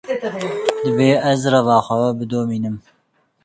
[0.83, 2.75] Divê ez reva xwe bidomînim.